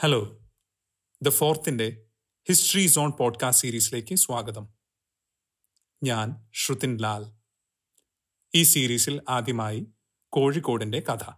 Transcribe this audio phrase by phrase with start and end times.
[0.00, 0.38] Hello
[1.22, 2.06] the ഫോർത്തിന്റെ
[2.48, 4.68] history zone podcast സീരീസിലേക്ക് സ്വാഗതം.
[6.02, 7.32] ഞാൻ ശ്രുതിൻ ലാൽ.
[8.54, 9.86] ഈ സീരീസിൽ ആദ്യമായി
[10.32, 11.30] കോഴിക്കോടിന്റെ കഥ.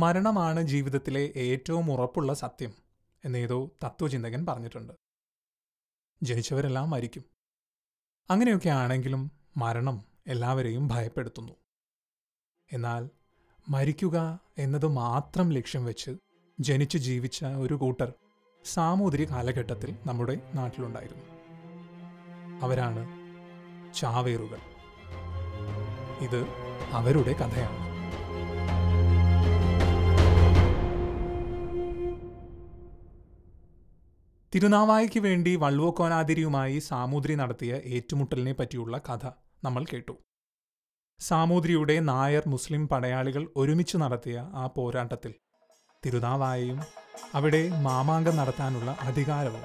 [0.00, 2.72] മരണമാണ് ജീവിതത്തിലെ ഏറ്റവും ഉറപ്പുള്ള സത്യം
[3.24, 4.92] എന്നേതോ തത്വചിന്തകൻ പറഞ്ഞിട്ടുണ്ട്.
[6.22, 7.24] ജനിച്ചവരെല്ലാം മരിക്കും.
[8.30, 11.52] അങ്ങനെയൊക്കെ ആണെങ്കിലും മരണം എല്ലാവരെയും ഭയപ്പെടുത്തുന്നു.
[12.72, 13.10] എന്നാൽ
[13.68, 16.10] മരിക്കുക എന്നത് മാത്രം ലക്ഷ്യം വെച്ച്
[16.60, 18.12] ജനിച്ചു ജീവിച്ച ഒരു കൂട്ടർ
[18.64, 21.24] സാമൂതിരി കാലഘട്ടത്തിൽ നമ്മുടെ നാട്ടിലുണ്ടായിരുന്നു.
[22.62, 23.06] അവരാണ്
[23.94, 24.58] ചാവേറുകൾ.
[26.20, 26.48] ഇത്
[26.90, 27.89] അവരുടെ കഥയാണ്.
[34.54, 39.26] തിരുനാവായയ്ക്ക് വേണ്ടി വള്ളുവക്കോനാതിരിയുമായി സാമൂതിരി നടത്തിയ ഏറ്റുമുട്ടലിനെ പറ്റിയുള്ള കഥ
[39.64, 40.14] നമ്മൾ കേട്ടു.
[41.20, 45.34] സാമൂതിരിയുടെ നായർ മുസ്ലിം പടയാളികൾ ഒരുമിച്ച് നടത്തിയ ആ പോരാട്ടത്തിൽ
[46.06, 46.80] തിരുനാവായയും
[47.34, 49.62] അവിടെ മാമാങ്കം നടത്താനുള്ള അധികാരവും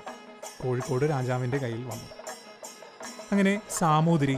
[0.64, 2.10] കോഴിക്കോട് രാജാവിന്റെ കയ്യിൽ വന്നു.
[3.32, 4.38] അങ്ങനെ സാമൂതിരി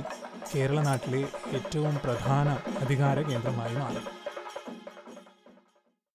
[0.55, 1.21] കേരള നാട്ടിലെ
[1.55, 4.03] ഏറ്റവും പ്രധാന അധികാര കേന്ദ്രമായി മാറി.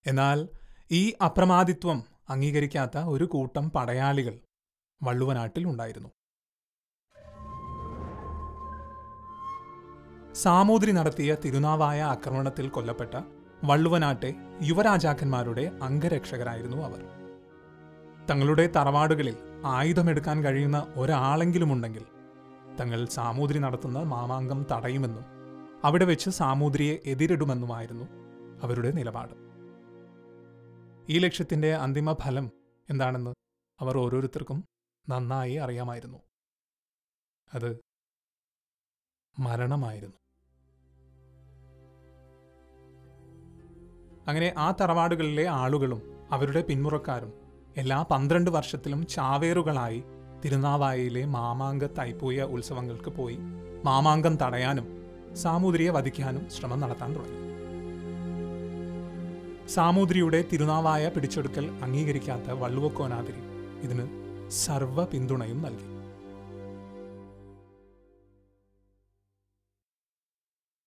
[0.06, 0.48] എന്നാൽ
[0.90, 4.34] ഈ അപ്രമാദിത്വം അംഗീകരിക്കാത്ത ഒരു കൂട്ടം പടയാളികൾ
[5.00, 6.10] വള്ളുവനാട്ടിൽ ഉണ്ടായിരുന്നു.
[10.34, 13.14] സാമൂതിരി നടത്തിയ തിരുനാവായ ആക്രമണത്തിൽ കൊല്ലപ്പെട്ട
[13.64, 14.30] വള്ളുവനാട്ടെ
[14.62, 17.02] യുവരാജാക്കന്മാരുടെ അംഗരക്ഷകരായിരുന്നു അവർ.
[18.30, 19.36] തങ്ങളുടെ തറവാടുകളിൽ
[19.66, 22.04] ആയുധമെടുക്കാൻ കഴിയുന്ന ഒരാളെങ്കിലും ഉണ്ടെങ്കിൽ
[22.80, 25.24] തങ്ങൾ സാമൂതിരി നടത്തുന്ന മാമാങ്കം തടയുമെന്നും
[25.84, 28.06] അവിടെ വെച്ച് സാമൂതിരിയെ എതിരിടുമെന്നുമായിരുന്നു
[28.62, 29.34] അവരുടെ നിലപാട്.
[31.12, 32.50] ഈ ലക്ഷ്യത്തിന്റെ അന്തിമ ഫലം
[32.90, 33.30] എന്താണെന്ന്
[33.80, 34.64] അവർ ഓരോരുത്തർക്കും
[35.08, 36.18] നന്നായി അറിയാമായിരുന്നു.
[37.54, 37.80] അത്
[39.40, 40.16] മരണമായിരുന്നു.
[44.26, 47.32] അങ്ങനെ ആ തറവാടുകളിലെ ആളുകളും അവരുടെ പിന്മുറക്കാരും
[47.76, 50.02] എല്ലാ പന്ത്രണ്ട് വർഷത്തിലും ചാവേറുകളായി
[50.44, 53.38] തിരുനാവായയിലെ മാമാങ്ക തൈപ്പൂയ ഉത്സവങ്ങൾക്ക് പോയി
[53.84, 54.88] മാമാങ്കം തടയാനും
[55.34, 57.51] സാമൂതിരിയെ വധിക്കാനും ശ്രമം നടത്താൻ തുടങ്ങി.
[59.68, 63.42] സാമൂതിരിയുടെ തിരുനാവായ പിടിച്ചെടുക്കൽ അംഗീകരിക്കാത്ത വള്ളുവക്കോനാതിരി
[63.82, 64.06] ഇതിന്
[64.50, 65.88] സർവ പിന്തുണയും നൽകി.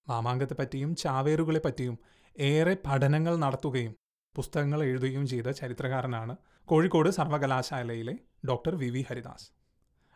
[0.10, 2.00] മാമാങ്കത്തെപ്പറ്റിയും ചാവേറുകളെ പറ്റിയും
[2.40, 3.96] ഏറെ പഠനങ്ങൾ നടത്തുകയും
[4.36, 6.36] പുസ്തകങ്ങൾ എഴുതുകയും ചെയ്ത ചരിത്രകാരനാണ്
[6.66, 8.16] കോഴിക്കോട് സർവകലാശാലയിലെ
[8.48, 9.52] ഡോക്ടർ വി വി ഹരിദാസ്.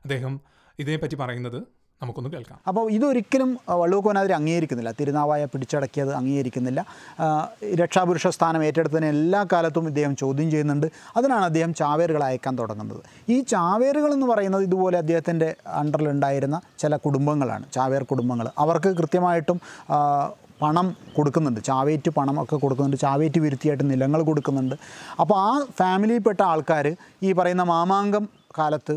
[0.06, 0.42] അദ്ദേഹം
[0.80, 2.58] ഇതേപ്പറ്റി പറയുന്നത് നമുക്കൊന്ന് കേൾക്കാം.
[2.68, 4.92] അപ്പോൾ ഇതൊരിക്കലും വള്ളുവക്കോനാതിരി അംഗീകരിക്കുന്നില്ല.
[5.00, 6.86] തിരുനാവായ പിടിച്ചടക്കിയത് അംഗീകരിക്കുന്നില്ല.
[7.82, 10.88] രക്ഷാപുരുഷ സ്ഥാനം ഏറ്റെടുത്തതിന് എല്ലാ കാലത്തും ഇദ്ദേഹം ചോദ്യം ചെയ്യുന്നുണ്ട്.
[11.18, 13.02] അതിനാണ് അദ്ദേഹം ചാവേറുകൾ അയക്കാൻ തുടങ്ങുന്നത്.
[13.30, 17.66] ഈ ചാവേറുകൾ എന്ന് പറയുന്നത് ഇതുപോലെ അദ്ദേഹത്തിന്റെ അണ്ടറിലുണ്ടായിരുന്ന ചില കുടുംബങ്ങളാണ്.
[17.74, 18.50] ചാവേർ കുടുംബങ്ങൾ.
[18.58, 19.62] അവർക്ക് കൃത്യമായിട്ടും
[20.62, 21.60] പണം കൊടുക്കുന്നുണ്ട്.
[21.64, 22.98] ചാവേറ്റ് പണം ഒക്കെ കൊടുക്കുന്നുണ്ട്.
[23.02, 24.76] ചാവേറ്റ് വിരുത്തിയായിട്ട് നിലങ്ങൾ കൊടുക്കുന്നുണ്ട്.
[25.20, 28.96] അപ്പോൾ ആ ഫാമിലിയിൽപ്പെട്ട ആൾക്കാർ ഈ പറയുന്ന മാമാങ്കം കാലത്ത്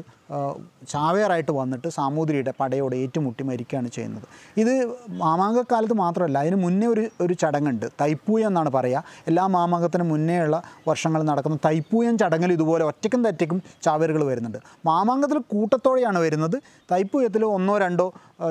[0.88, 4.26] ചാവേറായിട്ട് വന്നിട്ട് സാമൂതിരിയുടെ പടയോട് ഏറ്റുമുട്ടി മരിക്കുകയാണ് ചെയ്യുന്നത്.
[4.60, 4.72] ഇത്
[5.08, 7.86] മാമാങ്കക്കാലത്ത് മാത്രമല്ല അതിന് മുന്നേ ഒരു ഒരു ചടങ്ങുണ്ട്.
[8.00, 9.04] തൈപ്പൂയം എന്നാണ് പറയുക.
[9.26, 14.58] എല്ലാ മാമാങ്കത്തിന് മുന്നേയുള്ള വർഷങ്ങൾ നടക്കുന്ന തൈപ്പൂയം ചടങ്ങിൽ ഇതുപോലെ ഒറ്റയ്ക്കും തെറ്റയ്ക്കും ചാവേറുകൾ വരുന്നുണ്ട്.
[14.86, 16.58] മാമാങ്കത്തിൽ കൂട്ടത്തോടെയാണ് വരുന്നത്.
[16.92, 18.08] തൈപ്പൂയത്തിൽ ഒന്നോ രണ്ടോ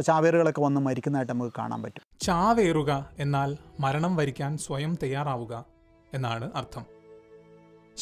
[0.08, 2.04] ചാവേറുകളൊക്കെ വന്ന് മരിക്കുന്നതായിട്ട് നമുക്ക് കാണാൻ പറ്റും.
[2.22, 5.66] ചാവേറുക എന്നാൽ മരണം വരിക്കാൻ സ്വയം തയ്യാറാവുക
[6.14, 7.01] എന്നാണ് അർത്ഥം.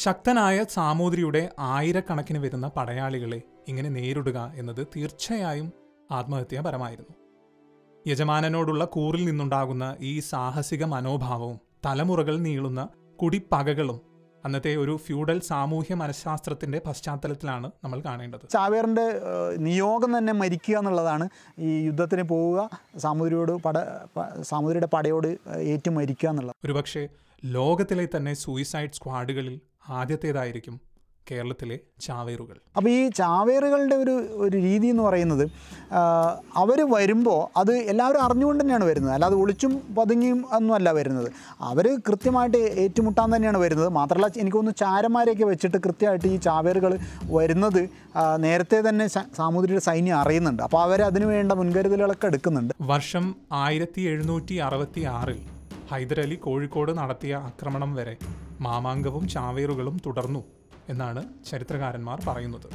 [0.02, 5.72] ശക്തനായ സാമൂതിരിയുടെ ആയിരക്കണക്കിന് വരുന്ന പടയാളികളെ ഇങ്ങനെ നേരിടുക എന്നത് തീർച്ചയായും
[6.10, 7.14] ആത്മഹത്യാപരമായിരുന്നു.
[8.06, 12.88] യജമാനനോടുള്ള കൂറിൽ നിന്നുണ്ടാകുന്ന ഈ സാഹസിക മനോഭാവവും തലമുറകൾ നീളുന്ന
[13.22, 14.00] കുടിപ്പകകളും
[14.44, 18.48] അന്നത്തെ ഒരു ഫ്യൂഡൽ സാമൂഹ്യ മനഃശാസ്ത്രത്തിന്റെ പശ്ചാത്തലത്തിലാണ് നമ്മൾ കാണേണ്ടത്.
[18.50, 19.06] ചാവേറിന്റെ
[19.56, 23.78] നിയോഗം തന്നെ മരിക്കുക എന്നുള്ളതാണ് ഈ യുദ്ധത്തിന് പോവുക സാമൂതിരിയോട് പട
[24.42, 25.38] സാമൂതിരിയുടെ പടയോട്
[25.72, 26.56] ഏറ്റു മരിക്കുക എന്നുള്ളത്.
[26.64, 27.08] ഒരുപക്ഷെ
[27.44, 29.60] ലോകത്തിലെ തന്നെ സൂയിസൈഡ് സ്ക്വാഡുകളിൽ
[29.98, 30.76] ആദ്യത്തേതായിരിക്കും
[31.30, 32.56] കേരളത്തിലെ ചാവേറുകൾ.
[32.76, 34.14] അപ്പോൾ ഈ ചാവേറുകളുടെ ഒരു
[34.44, 35.42] ഒരു രീതി എന്ന് പറയുന്നത്
[36.62, 39.12] അവർ വരുമ്പോൾ അത് എല്ലാവരും അറിഞ്ഞുകൊണ്ട് തന്നെയാണ് വരുന്നത്.
[39.12, 41.28] അല്ലാതെ ഒളിച്ചും പതുങ്ങിയും ഒന്നുമല്ല വരുന്നത്.
[41.60, 43.88] അവർ കൃത്യമായിട്ട് ഏറ്റുമുട്ടാൻ തന്നെയാണ് വരുന്നത്.
[43.98, 46.98] മാത്രമല്ല എനിക്കൊന്ന് തോന്നുന്നു ചാരന്മാരെയൊക്കെ വെച്ചിട്ട് കൃത്യമായിട്ട് ഈ ചാവേറുകൾ
[47.36, 47.80] വരുന്നത്
[48.46, 49.06] നേരത്തെ തന്നെ
[49.36, 50.62] സാമൂതിരിയുടെ സൈന്യം അറിയുന്നുണ്ട്.
[50.62, 52.74] അപ്പോൾ അവർ അതിനു വേണ്ട മുൻകരുതലുകളൊക്കെ എടുക്കുന്നുണ്ട്.
[52.80, 55.40] വർഷം ആയിരത്തി എഴുന്നൂറ്റി അറുപത്തി ആറിൽ
[55.92, 58.16] ഹൈദരലി കോഴിക്കോട് നടത്തിയ ആക്രമണം വരെ
[58.60, 60.44] മാമാങ്കവും ചാവേറുകളും തുടർന്നു
[60.88, 62.68] എന്നാണ് ചരിത്രകാരന്മാർ പറയുന്നത്.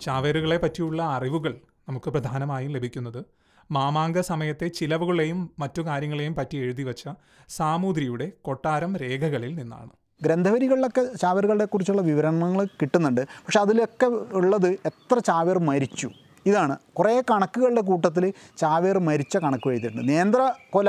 [0.00, 3.24] ചാവേറുകളെ പറ്റിയുള്ള അറിവുകൾ നമുക്ക് പ്രധാനമായും ലഭിക്കുന്നത്
[3.70, 7.08] മാമാങ്ക സമയത്തെ ചിലവുകളെയും മറ്റു കാര്യങ്ങളെയും പറ്റി എഴുതി വച്ച
[7.48, 9.90] സാമൂതിരിയുടെ കൊട്ടാരം രേഖകളിൽ നിന്നാണ്.
[10.22, 13.20] ഗ്രന്ഥവരികളിലൊക്കെ ചാവേറുകളെ കുറിച്ചുള്ള വിവരണങ്ങൾ കിട്ടുന്നുണ്ട്.
[13.20, 16.10] പക്ഷെ അതിലൊക്കെ ഉള്ളത് എത്ര ചാവേർ മരിച്ചു?
[16.50, 16.74] ഇതാണ്.
[16.98, 18.24] കുറേ കണക്കുകളുടെ കൂട്ടത്തിൽ
[18.62, 20.04] ചാവേർ മരിച്ച കണക്ക് എഴുതിയിട്ടുണ്ട്.
[20.12, 20.42] നേന്ത്ര
[20.74, 20.88] കൊല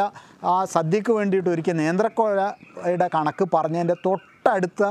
[0.52, 4.84] ആ സദ്യക്ക് വേണ്ടിയിട്ട് ഒരിക്കൽ നേന്ത്രക്കൊലയുടെ കണക്ക് പറഞ്ഞതിന്റെ തൊട്ടടുത്ത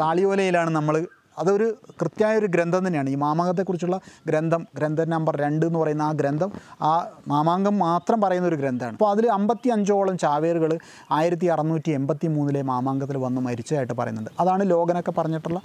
[0.00, 0.96] താളിയോലയിലാണ് നമ്മൾ
[1.38, 3.10] അതൊരു കൃത്യമായ ഒരു ഗ്രന്ഥം തന്നെയാണ്.
[3.10, 6.52] ഈ മാമാങ്കത്തെക്കുറിച്ചുള്ള ഗ്രന്ഥം ഗ്രന്ഥ നമ്പർ രണ്ട് എന്ന് പറയുന്ന ആ ഗ്രന്ഥം
[6.82, 8.94] ആ മാമാങ്കം മാത്രം പറയുന്ന ഒരു ഗ്രന്ഥമാണ്.
[8.94, 10.78] അപ്പോൾ അതിൽ അമ്പത്തി അഞ്ചോളം ചാവേറുകൾ
[11.10, 14.30] ആയിരത്തി അറുന്നൂറ്റി എൺപത്തി മൂന്നിലെ മാമാങ്കത്തിൽ വന്ന് മരിച്ചതായിട്ട് പറയുന്നുണ്ട്.
[14.40, 15.62] അതാണ് ലോകനൊക്കെ പറഞ്ഞിട്ടുള്ള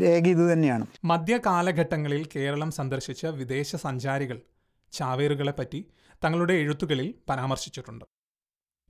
[0.00, 0.86] രേഖ ഇത് തന്നെയാണ്.
[1.04, 4.40] മധ്യകാലഘട്ടങ്ങളിൽ കേരളം സന്ദർശിച്ച വിദേശ സഞ്ചാരികൾ
[4.92, 5.86] ചാവേറുകളെ പറ്റി
[6.24, 8.04] തങ്ങളുടെ എഴുത്തുകളിൽ പരാമർശിച്ചിട്ടുണ്ട്.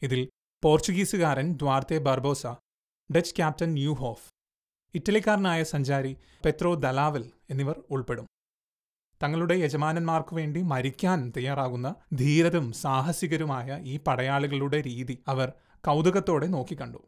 [0.03, 0.29] ഇതിൽ
[0.65, 2.47] പോർച്ചുഗീസുകാരൻ ദ്വാർത്തെ ബർബോസ
[3.17, 4.32] ഡച്ച് ക്യാപ്റ്റൻ ന്യൂഹോഫ്
[4.95, 8.27] ഇറ്റലിക്കാരനായ സഞ്ചാരി പെത്രോ ദലാവൽ എന്നിവർ ഉൾപ്പെടും.
[9.23, 15.53] തങ്ങളുടെ യജമാനന്മാർക്കു വേണ്ടി മരിക്കാൻ തയ്യാറാകുന്ന ധീരരും സാഹസികരുമായ ഈ പടയാളികളുടെ രീതി അവർ
[15.87, 17.07] കൗതുകത്തോടെ നോക്കിക്കണ്ടു.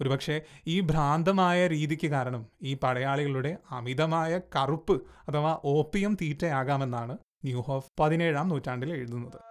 [0.00, 8.92] ഒരുപക്ഷെ ഈ ഭ്രാന്തമായ രീതിക്ക് കാരണം ഈ പടയാളികളുടെ അമിതമായ കറുപ്പ് അഥവാ ഓപ്പിയം തീറ്റയാകാമെന്നാണ് ന്യൂഹോഫ് പതിനേഴാം നൂറ്റാണ്ടിൽ
[8.92, 9.49] എഴുതുന്നത്.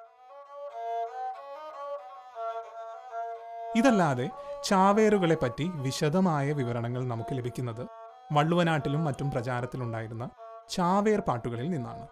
[3.77, 4.29] ഇതല്ലാതെ
[4.63, 7.87] ചാവേറുകളെ പറ്റി വിശദമായ വിവരണങ്ങൾ നമുക്ക് ലഭിക്കുന്നത്
[8.31, 10.29] വള്ളുവനാട്ടിലും മറ്റും പ്രചാരത്തിലുണ്ടായിരുന്ന
[10.69, 12.07] ചാവേർ പാട്ടുകളിൽ നിന്നാണ്.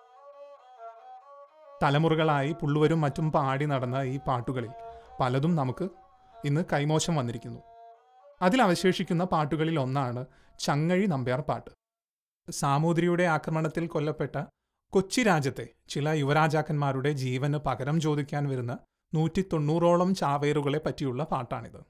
[1.83, 4.71] തലമുറകളായി പുള്ളുവരും മറ്റും പാടി നടന്ന ഈ പാട്ടുകളിൽ
[5.19, 5.89] പലതും നമുക്ക്
[6.45, 7.59] ഇന്ന് കൈമോശം വന്നിരിക്കുന്നു.
[8.41, 10.25] അതിൽ അവശേഷിക്കുന്ന പാട്ടുകളിൽ ഒന്നാണ്
[10.59, 11.71] ചങ്ങഴി നമ്പ്യാർ പാട്ട്.
[12.51, 14.35] സാമൂതിരിയുടെ ആക്രമണത്തിൽ കൊല്ലപ്പെട്ട
[14.89, 18.77] കൊച്ചി രാജ്യത്തെ ചില യുവരാജാക്കന്മാരുടെ ജീവന് പകരം ചോദിക്കാൻ വരുന്ന
[19.13, 21.81] നൂറ്റി തൊണ്ണൂറോളം ചാവേറുകളെ പറ്റിയുള്ള പാട്ടാണിത്.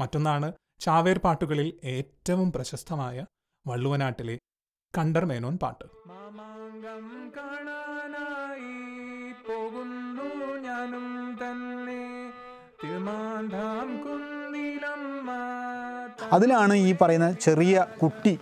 [0.00, 3.26] മറ്റൊന്നാണ് ചാവേർ പാട്ടുകളിൽ ഏറ്റവും പ്രശസ്തമായ
[3.66, 4.38] വള്ളുവനാട്ടിലെ
[4.98, 5.84] കണ്ടർമേനോൻ പാട്ട്.
[6.08, 8.74] മാമാങ്കം കാണാനായി
[9.48, 12.32] പോകുന്നു ഞാനും തന്നെ.
[12.82, 15.30] തിരുമാന്താം കുന്നിലമ്മ
[16.32, 18.38] അതിലാണ് ഈ പറയുന്ന ചെറിയ കുട്ടി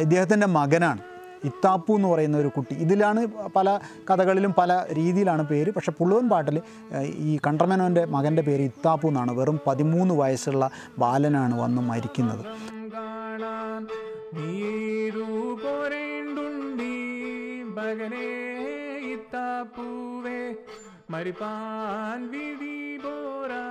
[0.00, 1.17] ഇദ്ദേഹത്തിന്റെ മകനാണ്.
[1.44, 2.74] ഇത്താപ്പു എന്ന് പറയുന്ന ഒരു കുട്ടി.
[2.74, 3.78] ഇതിലാണ് പല
[4.10, 5.70] കഥകളിലും പല രീതിയിലാണ് പേര്.
[5.70, 6.62] പക്ഷേ പുള്ളുവൻ പാട്ടിൽ
[7.02, 9.32] ഈ കണ്ടർമേനോന്റെ മകന്റെ പേര് ഇത്താപ്പു എന്നാണ്.
[9.32, 12.44] വെറും പതിമൂന്ന് വയസ്സുള്ള ബാലനാണ് വന്ന് മരിക്കുന്നത്.
[21.10, 23.62] മരിപ്പാൻ വിധി പോരാ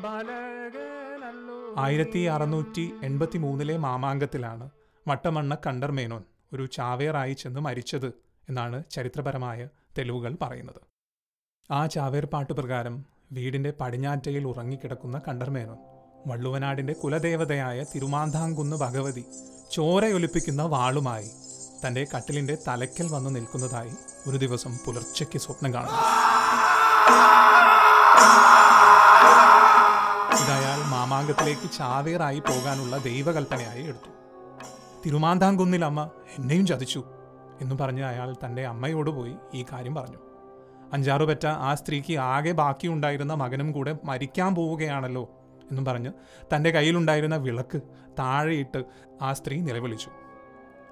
[0.00, 1.74] ബാലകനല്ലോ.
[1.78, 4.70] ആയിരത്തി അറുന്നൂറ്റി എൺപത്തി മൂന്നിലെ മാമാങ്കത്തിലാണ്
[5.08, 6.22] വട്ടമണ്ണ കണ്ടർ മേനോൻ
[6.54, 8.12] ഒരു ചാവേറായി ചെന്ന് മരിച്ചത്
[8.48, 10.80] എന്നാണ് ചരിത്രപരമായ തെളിവുകൾ പറയുന്നത്.
[11.70, 15.78] ആ ചാവേർ പാട്ട് പ്രകാരം വീടിന്റെ പടിഞ്ഞാറ്റയിൽ ഉറങ്ങിക്കിടക്കുന്ന കണ്ടർമേനോൻ
[16.26, 19.24] വള്ളുവനാടിന്റെ കുലദേവതയായ തിരുമാന്താംകുന്ന് ഭഗവതി
[19.70, 21.30] ചോരയൊലിപ്പിക്കുന്ന വാളുമായി
[21.86, 23.94] തന്റെ കട്ടിലിന്റെ തലയ്ക്കൽ വന്നു നിൽക്കുന്നതായി
[24.26, 26.02] ഒരു ദിവസം പുലർച്ചയ്ക്ക് സ്വപ്നം കാണുന്നു
[30.42, 34.10] ഇതയാൾ മാമാങ്കത്തിലേക്ക് ചാവേറായി പോകാനുള്ള ദൈവകൽപ്പനയായി എടുത്തു.
[35.06, 37.04] തിരുമാന്താംകുന്നിൽ അമ്മ എന്നെയും ചതിച്ചു
[37.60, 40.18] എന്ന് പറഞ്ഞ് അയാൾ തന്റെ അമ്മയോട് പോയി ഈ കാര്യം പറഞ്ഞു.
[40.92, 45.30] അഞ്ചാറ് പെറ്റ ആ സ്ത്രീക്ക് ആകെ ബാക്കിയുണ്ടായിരുന്ന മകനും കൂടെ മരിക്കാൻ പോവുകയാണല്ലോ
[45.70, 46.12] എന്നും പറഞ്ഞ്
[46.54, 47.82] തന്റെ കയ്യിലുണ്ടായിരുന്ന വിളക്ക്
[48.18, 48.84] താഴെയിട്ട്
[49.22, 50.10] ആ സ്ത്രീ നിലവിളിച്ചു.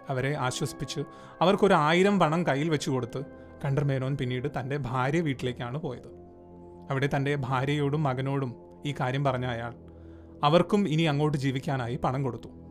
[0.08, 1.00] അവരെ ആശ്വസിപ്പിച്ച്
[1.40, 3.22] അവർക്കൊരു ആയിരം പണം കയ്യിൽ വെച്ചു കൊടുത്ത്
[3.64, 6.08] കണ്ടർമേനോൻ പിന്നീട് തന്റെ ഭാര്യ വീട്ടിലേക്കാണ് പോയത്.
[6.90, 8.54] അവിടെ തന്റെ ഭാര്യയോടും മകനോടും
[8.86, 9.74] ഈ കാര്യം പറഞ്ഞ അയാൾ
[10.44, 12.63] അവർക്കും ഇനി അങ്ങോട്ട് ജീവിക്കാനായി പണം കൊടുത്തു.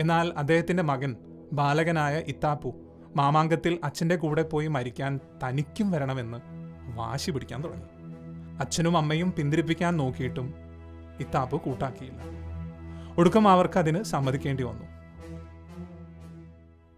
[0.00, 1.16] എന്നാൽ അദ്ദേഹത്തിന്റെ മകൻ
[1.52, 2.74] ബാലകനായ ഇത്താപ്പു
[3.16, 6.38] മാമാങ്കത്തിൽ അച്ഛന്റെ കൂടെ പോയി മരിക്കാൻ തനിക്കും വരണമെന്ന്
[6.94, 7.88] വാശി പിടിക്കാൻ തുടങ്ങി.
[8.60, 10.54] അച്ഛനും അമ്മയും പിന്തിരിപ്പിക്കാൻ നോക്കിയിട്ടും
[11.20, 12.22] ഇത്താപ്പു കൂട്ടാക്കിയില്ല.
[13.18, 14.86] ഒടുക്കം അവർക്ക് അതിന് സമ്മതിക്കേണ്ടി വന്നു.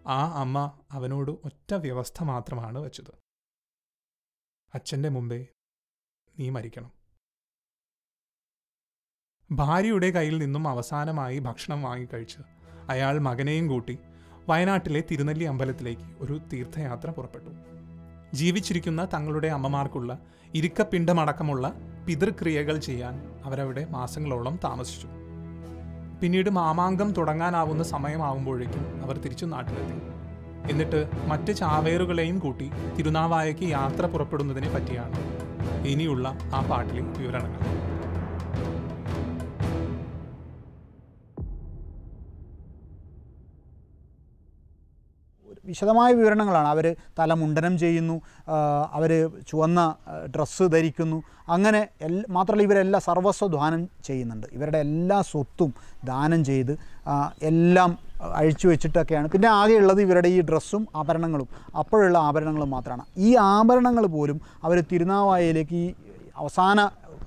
[0.08, 3.14] ആ അമ്മ അവനോട് ഒറ്റ വ്യവസ്ഥ മാത്രമാണ് വെച്ചത്.
[4.74, 5.46] അച്ഛന്റെ മുമ്പേ
[6.38, 6.92] നീ മരിക്കണം.
[9.52, 12.53] ഭാര്യയുടെ കയ്യിൽ നിന്നും അവസാനമായി ഭക്ഷണം വാങ്ങിക്കഴിച്ച്
[12.88, 13.98] അയാൾ മകനെയും കൂട്ടി
[14.48, 17.50] വയനാട്ടിലെ തിരുനെല്ലി അമ്പലത്തിലേക്ക് ഒരു തീർത്ഥയാത്ര പുറപ്പെട്ടു.
[18.34, 20.18] ജീവിച്ചിരിക്കുന്ന തങ്ങളുടെ അമ്മമാർക്കുള്ള
[20.54, 21.72] ഇരിക്കപ്പിണ്ടമടക്കമുള്ള
[22.06, 25.08] പിതൃക്രിയകൾ ചെയ്യാൻ അവരവിടെ മാസങ്ങളോളം താമസിച്ചു.
[26.22, 30.14] പിന്നീട് മാമാങ്കം തുടങ്ങാനാവുന്ന സമയമാകുമ്പോഴേക്കും അവർ തിരിച്ചു നാട്ടിലെത്തി.
[30.72, 35.44] എന്നിട്ട് മറ്റ് ചാവേറുകളെയും കൂട്ടി തിരുനാവായയ്ക്ക് യാത്ര പുറപ്പെടുന്നതിനെ പറ്റിയാണ്
[35.86, 37.60] ഇനിയുള്ള ആ പാട്ടിലെ വിവരണങ്ങൾ.
[45.74, 46.68] വിശദമായ വിവരണങ്ങളാണ്.
[46.74, 46.86] അവർ
[47.18, 48.16] തല മുണ്ടനം ചെയ്യുന്നു
[48.96, 49.12] അവർ
[49.50, 49.80] ചുവന്ന
[50.34, 51.18] ഡ്രസ്സ് ധരിക്കുന്നു.
[51.54, 53.48] അങ്ങനെ എൽ മാത്രമല്ല ഇവരെല്ലാം സർവസ്വ
[54.08, 54.46] ചെയ്യുന്നുണ്ട്.
[54.56, 55.70] ഇവരുടെ എല്ലാ സ്വത്തും
[56.10, 56.72] ദാനം ചെയ്ത്
[57.50, 57.90] എല്ലാം
[58.40, 59.26] അഴിച്ചു വെച്ചിട്ടൊക്കെയാണ്.
[59.32, 61.48] പിന്നെ ആകെയുള്ളത് ഇവരുടെ ഈ ഡ്രസ്സും ആഭരണങ്ങളും.
[61.80, 63.04] അപ്പോഴുള്ള ആഭരണങ്ങളും മാത്രമാണ്.
[63.26, 65.86] ഈ ആഭരണങ്ങൾ പോലും അവർ തിരുനാവായയിലേക്ക് ഈ
[66.42, 66.78] അവസാന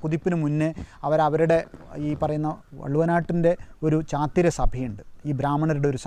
[0.04, 0.70] കുതിപ്പിന് മുന്നേ
[1.08, 1.60] അവരവരുടെ
[2.08, 2.50] ഈ പറയുന്ന
[2.82, 3.52] വള്ളുവനാട്ടിന്റെ
[3.86, 5.04] ഒരു ചാത്തിര സഭയുണ്ട്.
[5.28, 6.00] ഈ ബ്രാഹ്മണരുടെ ഒരു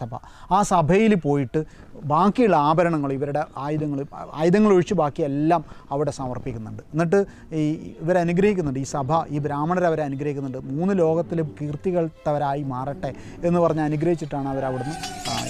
[0.00, 0.12] സഭ.
[0.50, 1.60] ആ സഭയിൽ പോയിട്ട്
[2.04, 3.98] ബാക്കിയുള്ള ആഭരണങ്ങൾ ഇവരുടെ ആയുധങ്ങൾ
[4.34, 6.82] ആയുധങ്ങൾ ഒഴിച്ച് ബാക്കി എല്ലാം അവിടെ സമർപ്പിക്കുന്നുണ്ട്.
[6.94, 7.20] എന്നിട്ട്
[7.54, 7.62] ഈ
[8.02, 10.58] ഇവരനുഗ്രഹിക്കുന്നുണ്ട് ഈ സഭ ഈ ബ്രാഹ്മണർ അവരെ അനുഗ്രഹിക്കുന്നുണ്ട്.
[10.58, 13.12] മൂന്ന് ലോകത്തിലും കീർത്തികൾത്തവരായി മാറട്ടെ
[13.44, 14.96] എന്ന് പറഞ്ഞ് അനുഗ്രഹിച്ചിട്ടാണ് അവർ അവിടുന്ന്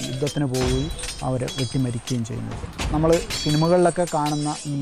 [0.07, 0.89] യുദ്ധത്തിന് പോവുകയും
[1.23, 2.65] അവർ വെട്ടിമരിക്കുകയും ചെയ്യുന്നത്.
[2.93, 3.11] നമ്മൾ
[3.43, 4.75] സിനിമകളിലൊക്കെ കാണുന്ന ഈ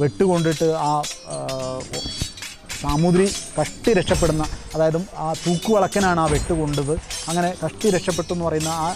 [0.00, 0.90] വെട്ടുകൊണ്ടിട്ട് ആ,
[2.82, 3.26] സാമൂതിരി
[3.60, 6.92] കഷ്ടി രക്ഷപ്പെടുന്ന അതായത് ആ തൂക്കുവളക്കനാണ് ആ വെട്ട് കൊണ്ടത്
[7.28, 8.86] അങ്ങനെ കഷ്ടി രക്ഷപ്പെട്ടു എന്ന് പറയുന്ന ആ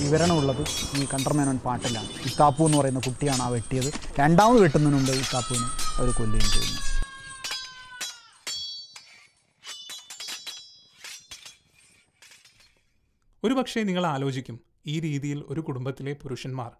[0.00, 0.62] വിവരണമുള്ളത്
[0.98, 2.08] ഈ കണ്ടർമേനോൻ പാട്ടിലാണ്.
[2.28, 3.90] ഇക്കാപ്പു എന്ന് പറയുന്ന കുട്ടിയാണ് ആ വെട്ടിയത്.
[4.18, 5.68] രണ്ടാമത് വെട്ടുന്നതിന് മുമ്പ് ഇക്കാപ്പുവിനെ
[5.98, 6.80] അവർ കൊല്ലുകയും ചെയ്യുന്നു.
[13.44, 16.70] ഒരു പക്ഷേ നിങ്ങൾ ആലോചിക്കും ഈ രീതിയിൽ ഒരു കുടുംബത്തിലെ പുരുഷന്മാർ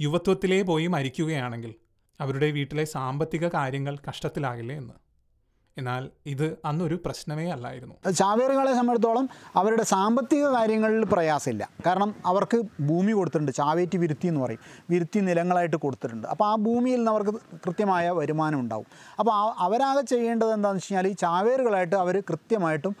[0.00, 1.74] യുവത്വത്തിലേ പോയി മരിക്കുകയാണെങ്കിൽ
[2.20, 4.94] അവരുടെ വീട്ടിലെ സാമ്പത്തിക കാര്യങ്ങൾ കഷ്ടത്തിലാകില്ലേ എന്ന്.
[5.78, 8.10] എന്നാൽ ഇത് അന്നൊരു പ്രശ്നമേ അല്ലായിരുന്നു.
[8.10, 11.70] ചാവേറുകളെ സംബന്ധിച്ചിടത്തോളം അവരുടെ സാമ്പത്തിക കാര്യങ്ങളിൽ പ്രയാസമില്ല.
[11.86, 13.52] കാരണം അവർക്ക് ഭൂമി കൊടുത്തിട്ടുണ്ട്.
[13.52, 14.58] ചാവേറ്റി വിരുത്തി എന്ന് പറയും.
[14.90, 16.28] വിരുത്തി നിലങ്ങളായിട്ട് കൊടുത്തിട്ടുണ്ട്.
[16.28, 17.30] അപ്പോൾ ആ ഭൂമിയിൽ നിന്ന് അവർക്ക്
[17.66, 18.86] കൃത്യമായ വരുമാനം ഉണ്ടാവും.
[19.18, 22.96] അപ്പോൾ അവരാകെ ചെയ്യേണ്ടത് എന്താണെന്ന് വെച്ച് കഴിഞ്ഞാൽ ഈ ചാവേറുകളായിട്ട് അവർ കൃത്യമായിട്ടും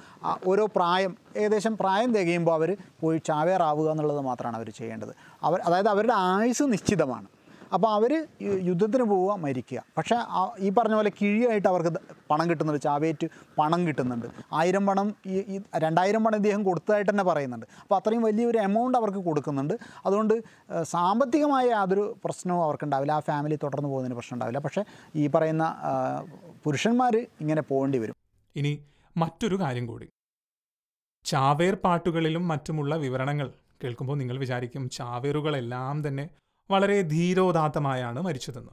[0.46, 5.14] ഓരോ പ്രായം ഏകദേശം പ്രായം തികയുമ്പോൾ അവർ പോയി ചാവേറാവുക എന്നുള്ളത് മാത്രമാണ് അവർ ചെയ്യേണ്ടത്.
[5.42, 7.28] അവർ അതായത് അവരുടെ ആയുസ് നിശ്ചിതമാണ്.
[7.74, 8.12] അപ്പോൾ അവർ
[8.68, 9.80] യുദ്ധത്തിന് പോവുക മരിക്കുക.
[9.98, 10.16] പക്ഷേ
[10.66, 11.90] ഈ പറഞ്ഞ പോലെ കിഴിയായിട്ട് അവർക്ക്
[12.30, 12.82] പണം കിട്ടുന്നുണ്ട്.
[12.86, 13.26] ചാവേറ്റ്
[13.58, 14.26] പണം കിട്ടുന്നുണ്ട്.
[14.60, 17.66] ആയിരം പണം ഈ രണ്ടായിരം പണം ഇദ്ദേഹം കൊടുത്തതായിട്ട് തന്നെ പറയുന്നുണ്ട്.
[17.82, 19.74] അപ്പോൾ അത്രയും വലിയൊരു എമൗണ്ട് അവർക്ക് കൊടുക്കുന്നുണ്ട്.
[20.06, 20.34] അതുകൊണ്ട്
[20.94, 23.12] സാമ്പത്തികമായ യാതൊരു പ്രശ്നവും അവർക്കുണ്ടാവില്ല.
[23.12, 24.84] ആ ഫാമിലി തുടർന്ന് പോകുന്നതിന് പ്രശ്നം ഉണ്ടാവില്ല പക്ഷേ
[25.22, 25.66] ഈ പറയുന്ന
[26.64, 28.16] പുരുഷന്മാർ ഇങ്ങനെ പോകേണ്ടി വരും.
[28.56, 28.72] ഇനി
[29.16, 30.06] മറ്റൊരു കാര്യം കൂടി.
[31.24, 33.48] ചാവേർ പാട്ടുകളിലും മറ്റുമുള്ള വിവരണങ്ങൾ
[33.82, 36.24] കേൾക്കുമ്പോൾ നിങ്ങൾ വിചാരിക്കും ചാവേറുകളെല്ലാം തന്നെ
[36.70, 38.70] വളരെ ധീരോദാത്തമായാണ് മരിച്ചതെന്ന്.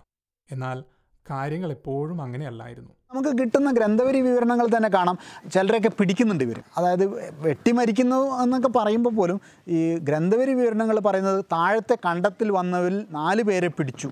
[0.51, 0.83] എന്നാൽ
[1.31, 2.91] കാര്യങ്ങൾ എപ്പോഴും അങ്ങനെയല്ലായിരുന്നു.
[3.13, 5.17] നമുക്ക് കിട്ടുന്ന ഗ്രന്ഥവരി വിവരണങ്ങൾ തന്നെ കാണാം.
[5.53, 7.05] ചിലരൊക്കെ പിടിക്കുന്നുണ്ട് ഇവർ അതായത്
[7.41, 14.11] വെട്ടിമരിക്കുന്നു എന്നൊക്കെ പറയുമ്പോൾ പോലും ഈ ഗ്രന്ഥവരി വിവരണങ്ങൾ പറയുന്നത് താഴത്തെ കണ്ടത്തിൽ വന്നവരിൽ നാല് പേരെ പിടിച്ചു.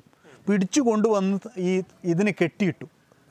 [0.50, 2.86] പിടിച്ചു കൊണ്ടുവന്ന് ഈ ഇതിന് കെട്ടിയിട്ടു.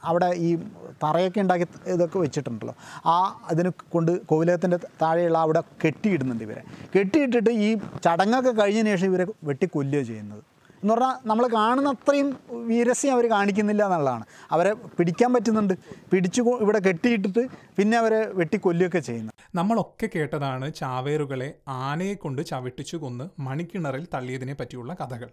[0.04, 0.56] അവിടെ ഈ
[1.02, 2.74] തറയൊക്കെ ഉണ്ടാക്കി ഇതൊക്കെ വെച്ചിട്ടുണ്ടല്ലോ.
[3.06, 6.62] ആ അതിന് കൊണ്ട് കോവിലകത്തിന്റെ താഴെയുള്ള അവിടെ കെട്ടിയിടുന്നുണ്ട് ഇവരെ.
[6.98, 10.54] കെട്ടിയിട്ടിട്ട് ഈ ചടങ്ങൊക്കെ കഴിഞ്ഞതിന് ശേഷം ഇവരെ വെട്ടിക്കൊല്ലുക ചെയ്യുന്നത്.
[10.82, 14.24] എന്ന് പറഞ്ഞാൽ നമ്മൾ കാണുന്ന അത്രയും വീരസ്യം അവർ കാണിക്കുന്നില്ല എന്നുള്ളതാണ്.
[14.50, 15.74] അവരെ പിടിക്കാൻ പറ്റുന്നുണ്ട്.
[16.12, 19.32] പിടിച്ചു ഇവിടെ കെട്ടിയിട്ടിട്ട് പിന്നെ അവരെ വെട്ടിക്കൊല്ലുകയൊക്കെ ചെയ്യുന്നു.
[19.54, 25.30] നമ്മളൊക്കെ കേട്ടതാണ് ചാവേറുകളെ ആനയെ കൊണ്ട് ചവിട്ടിച്ചു കൊന്ന് മണിക്കിണറിൽ തള്ളിയതിനെ പറ്റിയുള്ള കഥകൾ.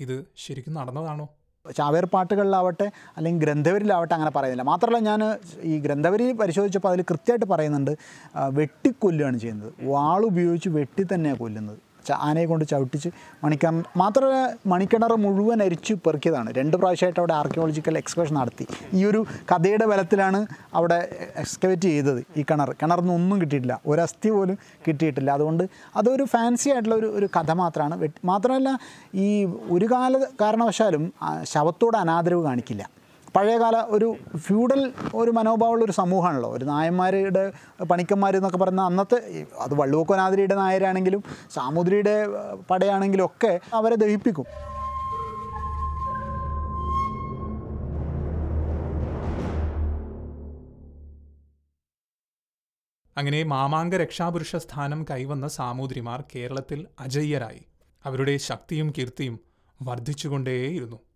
[0.00, 1.28] ഇത് ശരിക്കും നടന്നതാണോ?
[1.76, 2.86] ചാവേർ പാട്ടുകളിലാവട്ടെ
[3.16, 4.62] അല്ലെങ്കിൽ ഗ്രന്ഥവരിലാവട്ടെ അങ്ങനെ പറയുന്നില്ല.
[4.62, 5.20] മാത്രമല്ല ഞാൻ
[5.62, 7.92] ഈ ഗ്രന്ഥവരി പരിശോധിച്ചപ്പോൾ അതിൽ കൃത്യമായിട്ട് പറയുന്നുണ്ട്
[8.58, 9.72] വെട്ടിക്കൊല്ലുകയാണ് ചെയ്യുന്നത്.
[9.82, 11.78] വാളുപയോഗിച്ച് വെട്ടി തന്നെയാണ് കൊല്ലുന്നത്.
[12.12, 13.10] ആനയെ കൊണ്ട് ചവിട്ടിച്ച്
[13.44, 13.66] മണിക്ക
[13.96, 16.52] മാത്രമല്ല മണിക്കിണർ മുഴുവൻ അരിച്ചു പെറുക്കിയതാണ്.
[16.58, 18.66] രണ്ട് പ്രാവശ്യമായിട്ട് അവിടെ ആർക്കിയോളജിക്കൽ എക്സ്കവേഷൻ നടത്തി.
[18.94, 22.72] ഈ ഒരു കഥയുടെ ബലത്തിലാണ് അവിടെ എക്സ്കവേറ്റ് ചെയ്തത് ഈ കിണർ.
[22.82, 23.80] കിണറിന് ഒന്നും കിട്ടിയിട്ടില്ല.
[23.86, 25.30] ഒരു അസ്ഥി പോലും കിട്ടിയിട്ടില്ല.
[25.30, 25.64] അതുകൊണ്ട്
[25.96, 28.08] അതൊരു ഫാൻസി ആയിട്ടുള്ള ഒരു ഒരു കഥ മാത്രമാണ്.
[28.24, 28.78] മാത്രമല്ല
[29.14, 32.99] ഈ ഒരു കാല കാരണവശാലും ശവത്തോട് അനാദരവ് കാണിക്കില്ല.
[33.36, 36.56] പഴയകാല ഒരു ഫ്യൂഡൽ ഒരു മനോഭാവമുള്ള ഒരു സമൂഹമാണല്ലോ.
[36.56, 37.52] ഒരു നായന്മാരുടെ
[37.84, 42.26] പണിക്കന്മാർ എന്നൊക്കെ പറയുന്ന അന്നത്തെ അത് വള്ളുവക്കോനാതിരിയുടെ നായരാണെങ്കിലും സാമുദ്രിയുടെ
[42.70, 44.44] പടയാണെങ്കിലും ഒക്കെ അവരെ ദഹിപ്പിക്കും.
[53.16, 57.62] അങ്ങനെ മാമാങ്ക രക്ഷാപുരുഷ സ്ഥാനം കൈവന്ന സാമൂതിരിമാർ കേരളത്തിൽ അജയ്യരായി.
[58.04, 59.40] അവരുടെ ശക്തിയും കീർത്തിയും
[59.82, 61.09] വർദ്ധിച്ചുകൊണ്ടേയിരുന്നു.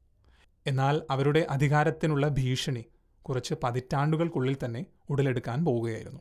[0.66, 2.84] എന്നാൽ അവരുടെ അധികാരത്തിനുള്ള ഭീഷണി
[3.22, 6.20] കുറച്ച് പതിറ്റാണ്ടുകൾക്കുള്ളിൽ തന്നെ ഉടലെടുക്കാൻ പോവുകയായിരുന്നു.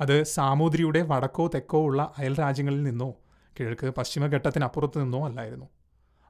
[0.00, 3.14] അത് സാമൂതിരിയുടെ വടക്കോ തെക്കോ ഉള്ള അയൽ രാജ്യങ്ങളിൽ നിന്നോ
[3.60, 5.66] കിഴക്ക് പശ്ചിമഘട്ടത്തിനപ്പുറത്ത് നിന്നോ അല്ലായിരുന്നു.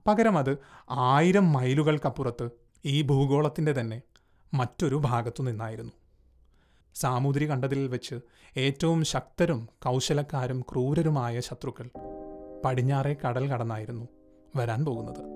[0.06, 0.58] പകരം അത്
[0.90, 2.48] ആയിരം മൈലുകൾക്കപ്പുറത്ത്
[2.84, 4.02] ഈ ഭൂഗോളത്തിന്റെ തന്നെ
[4.54, 5.92] മറ്റൊരു ഭാഗത്തു നിന്നായിരുന്നു.
[6.94, 8.20] സാമൂതിരി കണ്ടതിൽ വെച്ച്
[8.56, 11.90] ഏറ്റവും ശക്തരും കൗശലക്കാരും ക്രൂരരുമായ ശത്രുക്കൾ
[12.64, 14.08] പടിഞ്ഞാറെ കടൽ കടന്നായിരുന്നു
[14.56, 15.35] വരാൻ പോകുന്നത്.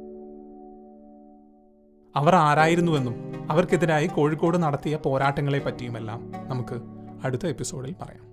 [2.17, 3.15] അവർ ആരായിരുന്നുവെന്നും
[3.51, 6.81] അവർക്കെതിരായി കോഴിക്കോട് നടത്തിയ പോരാട്ടങ്ങളെ പറ്റിയുമെല്ലാം നമുക്ക്
[7.25, 8.31] അടുത്ത എപ്പിസോഡിൽ പറയാം.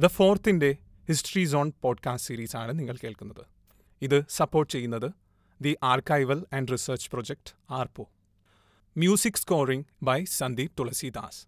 [0.00, 0.76] ദ ഫോർത്തിന്റെ
[1.08, 3.44] ഹിസ്റ്ററി സോൺ പോഡ്കാസ്റ്റ് സീരീസാണ് നിങ്ങൾ കേൾക്കുന്നത്.
[4.02, 5.10] ഇത് സപ്പോർട്ട് ചെയ്യുന്നത്
[5.60, 8.08] the archival and research project ആർപോ
[8.95, 11.41] music scoring by Sandeep Tulasidas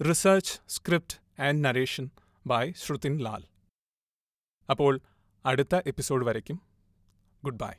[0.00, 2.06] research script and narration
[2.46, 3.42] by Shruthin Lal
[4.68, 4.94] അപ്പോൾ
[5.44, 6.58] അടുത്ത എപ്പിസോഡ് വരയ്ക്കും
[7.42, 7.74] ഗുഡ് ബൈ